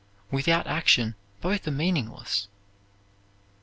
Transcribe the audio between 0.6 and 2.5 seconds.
action both are meaningless.